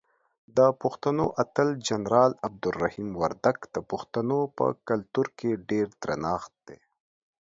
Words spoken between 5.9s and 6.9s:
درنښت دی.